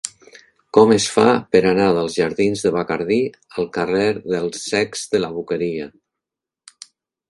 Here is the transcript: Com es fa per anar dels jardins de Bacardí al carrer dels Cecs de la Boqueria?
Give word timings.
Com 0.77 0.93
es 0.95 1.05
fa 1.15 1.25
per 1.55 1.61
anar 1.73 1.91
dels 1.99 2.17
jardins 2.23 2.65
de 2.67 2.73
Bacardí 2.79 3.21
al 3.59 3.71
carrer 3.79 4.11
dels 4.35 4.67
Cecs 4.75 5.09
de 5.17 5.27
la 5.27 5.35
Boqueria? 5.41 5.91